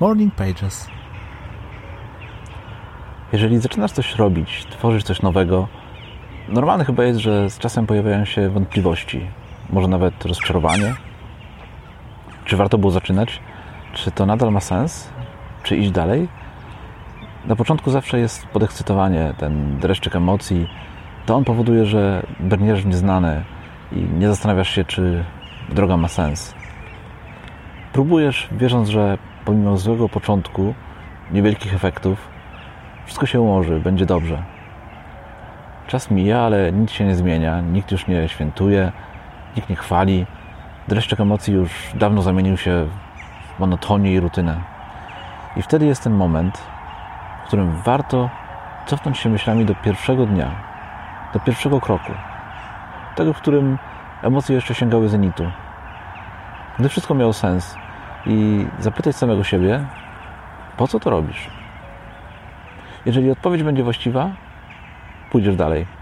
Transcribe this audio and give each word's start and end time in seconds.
Morning 0.00 0.34
Pages. 0.34 0.88
Jeżeli 3.32 3.58
zaczynasz 3.58 3.92
coś 3.92 4.16
robić, 4.16 4.66
tworzysz 4.70 5.02
coś 5.02 5.22
nowego, 5.22 5.68
normalne 6.48 6.84
chyba 6.84 7.04
jest, 7.04 7.20
że 7.20 7.50
z 7.50 7.58
czasem 7.58 7.86
pojawiają 7.86 8.24
się 8.24 8.48
wątpliwości, 8.48 9.26
może 9.70 9.88
nawet 9.88 10.24
rozczarowanie. 10.24 10.94
Czy 12.44 12.56
warto 12.56 12.78
było 12.78 12.92
zaczynać? 12.92 13.40
Czy 13.92 14.10
to 14.10 14.26
nadal 14.26 14.52
ma 14.52 14.60
sens? 14.60 15.08
Czy 15.62 15.76
iść 15.76 15.90
dalej? 15.90 16.28
Na 17.46 17.56
początku 17.56 17.90
zawsze 17.90 18.18
jest 18.18 18.46
podekscytowanie, 18.46 19.34
ten 19.38 19.78
dreszczyk 19.78 20.16
emocji. 20.16 20.68
To 21.26 21.34
on 21.36 21.44
powoduje, 21.44 21.86
że 21.86 22.26
brniesz 22.40 22.82
w 22.82 22.86
nieznane 22.86 23.44
i 23.92 24.00
nie 24.00 24.28
zastanawiasz 24.28 24.70
się, 24.70 24.84
czy 24.84 25.24
droga 25.68 25.96
ma 25.96 26.08
sens. 26.08 26.57
Próbujesz, 27.92 28.48
wierząc, 28.52 28.88
że 28.88 29.18
pomimo 29.44 29.76
złego 29.76 30.08
początku, 30.08 30.74
niewielkich 31.32 31.74
efektów, 31.74 32.28
wszystko 33.06 33.26
się 33.26 33.40
ułoży, 33.40 33.80
będzie 33.80 34.06
dobrze. 34.06 34.42
Czas 35.86 36.10
mija, 36.10 36.40
ale 36.40 36.72
nic 36.72 36.90
się 36.90 37.04
nie 37.04 37.14
zmienia, 37.14 37.60
nikt 37.60 37.92
już 37.92 38.06
nie 38.06 38.28
świętuje, 38.28 38.92
nikt 39.56 39.68
nie 39.68 39.76
chwali. 39.76 40.26
Dreszczyk 40.88 41.20
emocji 41.20 41.54
już 41.54 41.70
dawno 41.94 42.22
zamienił 42.22 42.56
się 42.56 42.86
w 43.56 43.60
monotonię 43.60 44.12
i 44.12 44.20
rutynę. 44.20 44.60
I 45.56 45.62
wtedy 45.62 45.86
jest 45.86 46.02
ten 46.02 46.12
moment, 46.12 46.58
w 47.44 47.46
którym 47.46 47.76
warto 47.84 48.30
cofnąć 48.86 49.18
się 49.18 49.28
myślami 49.28 49.64
do 49.64 49.74
pierwszego 49.74 50.26
dnia, 50.26 50.50
do 51.32 51.40
pierwszego 51.40 51.80
kroku, 51.80 52.12
tego, 53.16 53.32
w 53.32 53.36
którym 53.36 53.78
emocje 54.22 54.54
jeszcze 54.54 54.74
sięgały 54.74 55.08
zenitu. 55.08 55.50
Gdy 56.78 56.88
wszystko 56.88 57.14
miało 57.14 57.32
sens 57.32 57.74
i 58.26 58.66
zapytać 58.78 59.16
samego 59.16 59.44
siebie, 59.44 59.84
po 60.76 60.88
co 60.88 61.00
to 61.00 61.10
robisz? 61.10 61.50
Jeżeli 63.06 63.30
odpowiedź 63.30 63.62
będzie 63.62 63.82
właściwa, 63.82 64.30
pójdziesz 65.30 65.56
dalej. 65.56 65.97